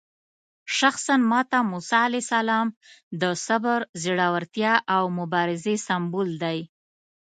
شخصاً 0.77 1.15
ماته 1.31 1.59
موسی 1.71 1.97
علیه 2.07 2.21
السلام 2.25 2.67
د 3.21 3.23
صبر، 3.45 3.79
زړورتیا 4.03 4.73
او 4.95 5.03
مبارزې 5.19 5.75
سمبول 5.87 6.29
دی. 6.43 6.59